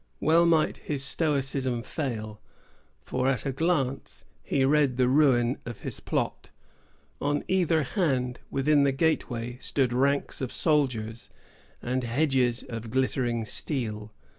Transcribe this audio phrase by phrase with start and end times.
[0.19, 2.41] Well might his stoicism fail,
[3.03, 6.49] for at a glance he read the ruin of his plot.
[7.21, 11.29] On either hand, within the gateway, stood ranks of soldiers
[11.83, 14.11] and hedges of glittering steel.